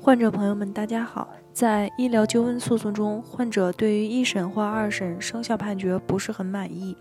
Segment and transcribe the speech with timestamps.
[0.00, 1.28] 患者朋友们，大家好。
[1.52, 6.96] 在医疗纠纷诉讼中，患者对于一审或二审生效判决不是很满意，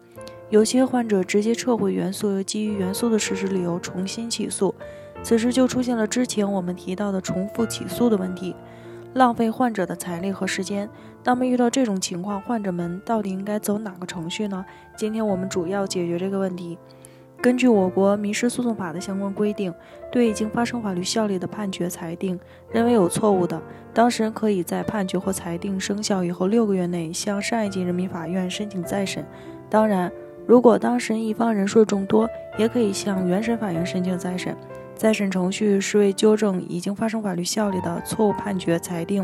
[0.50, 4.74] 有些患者直接撤回原诉，又基于原诉的事实理由重新起诉，
[5.22, 8.56] 此时就出现了之前我们提到的重复起诉的问题，
[9.14, 10.90] 浪费患者的财力和时间。
[11.24, 14.66] 那么遇到这种情况，患者们到底应该走哪个程序呢？
[14.98, 16.78] 今天我们主要解决这个问题。
[17.40, 19.74] 根据我国民事诉讼法的相关规定，
[20.12, 22.38] 对已经发生法律效力的判决裁定
[22.72, 23.62] 认为有错误的，
[23.94, 29.24] 当事人可以在判决或裁定生效以后六个月内向上一级人民法院申请再审。
[29.70, 30.12] 当然，
[30.48, 34.56] 如果当事人一方人数众多，也可以向原审法院申请再审。
[34.96, 39.24] 再审程序是为纠正已经发生法律效力的错误判决裁定，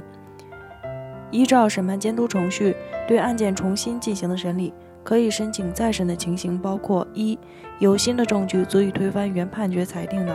[1.32, 2.76] 依照审判监督程序
[3.08, 4.72] 对案件重新进行的审理。
[5.04, 7.38] 可以申请再审的情形包括：一、
[7.80, 10.34] 有新的证据足以推翻原判决裁定的；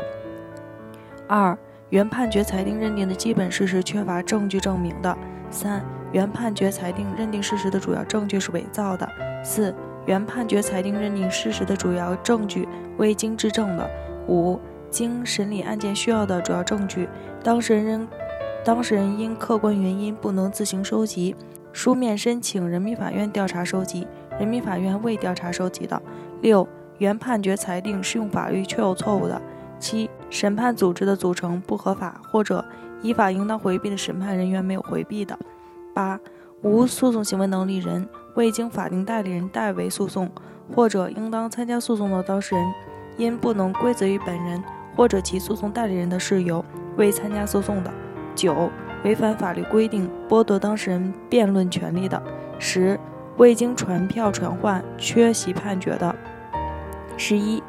[1.27, 1.57] 二、
[1.91, 5.17] 原判决裁定认定的基本事实缺乏证据证明的；
[5.51, 5.83] 三、
[6.13, 9.07] 原判决裁定认定事实的主要证据是伪造的；
[9.43, 9.75] 四、
[10.07, 13.89] 原判决裁定认定事实的主要证据未经质证的；
[14.29, 17.09] 五、经审理案件需要的主要证据，
[17.43, 18.07] 当事人
[18.65, 21.35] 当事人因客观原因不能自行收集，
[21.73, 24.07] 书面申请人民法院调查收集。
[24.39, 26.01] 人民法院未调查收集的；
[26.41, 26.67] 六、
[26.99, 29.41] 原判决裁定适用法律确有错误的；
[29.79, 32.65] 七、审判组织的组成不合法或者
[33.03, 35.35] 依法应当回避的审判人员没有回避的；
[35.95, 36.19] 八、
[36.63, 40.31] 无诉讼行为能力人未经法定代理人代为诉讼，
[40.75, 42.65] 或者应当参加诉讼的当事人
[43.17, 44.63] 因不能归责于本人
[44.97, 46.65] 或者其诉讼代理人的事由
[46.97, 47.91] 未参加诉讼的；
[48.35, 48.71] 九、
[49.05, 52.21] 违反法律规定剥夺当事人辩论权利的；
[52.59, 52.99] 十。
[53.39, 56.13] 未经传票传唤缺席判决的，
[57.17, 57.63] 十一；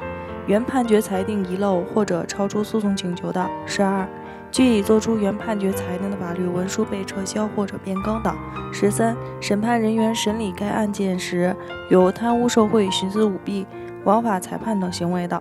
[0.46, 4.04] 原判决裁定遗漏或者超出诉讼请求的，十二；
[4.50, 8.34] 据已作出原判决裁定的法律文书被撤销或者变更的，
[8.72, 11.54] 十三；审判人员审理该案件时
[11.88, 13.64] 有贪污受贿、徇私舞弊、
[14.02, 15.40] 枉法裁判等行为的。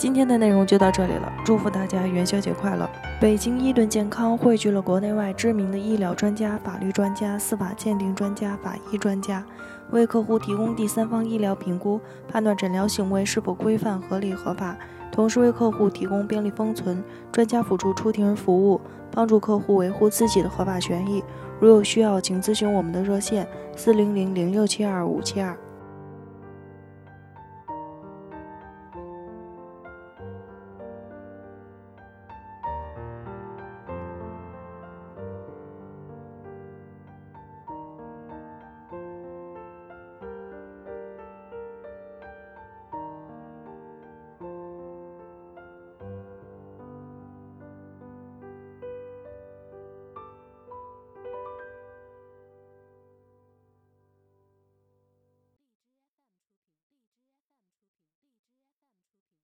[0.00, 2.88] 今天的内容就到这里了，祝福大家元宵节快乐！
[3.20, 9.44] 北京伊顿健康汇聚了国内外知名的医疗专家、法律专家、司法鉴定专家、法医专家，
[9.90, 14.74] 为客户提供第三方医疗评估，判断诊疗行为是否规范、合理、合法，
[15.12, 18.80] 同时为客户提供病历封存、专家辅助出庭服务，
[19.10, 21.22] 帮助客户维护自己的合法权益。
[21.60, 23.46] 如有需要，请咨询我们的热线：
[23.76, 25.54] 四零零零六七二五七二。